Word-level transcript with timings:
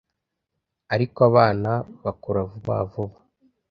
ariko 0.93 1.19
abana 1.29 1.71
bakura 2.03 2.39
vuba 2.49 2.75
vuba 2.91 3.17